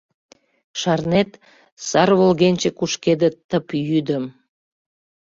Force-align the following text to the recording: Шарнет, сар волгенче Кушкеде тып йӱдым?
Шарнет, 0.79 1.31
сар 1.87 2.09
волгенче 2.19 2.69
Кушкеде 2.79 3.29
тып 3.49 3.65
йӱдым? 3.89 4.25